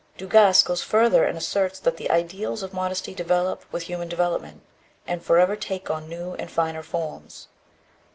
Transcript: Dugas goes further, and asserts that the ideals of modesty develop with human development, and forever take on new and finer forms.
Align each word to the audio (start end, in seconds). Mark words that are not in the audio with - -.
Dugas 0.17 0.63
goes 0.63 0.81
further, 0.81 1.25
and 1.25 1.37
asserts 1.37 1.77
that 1.81 1.97
the 1.97 2.09
ideals 2.09 2.63
of 2.63 2.73
modesty 2.73 3.13
develop 3.13 3.63
with 3.71 3.83
human 3.83 4.09
development, 4.09 4.63
and 5.05 5.21
forever 5.23 5.55
take 5.55 5.91
on 5.91 6.09
new 6.09 6.33
and 6.39 6.49
finer 6.49 6.81
forms. 6.81 7.49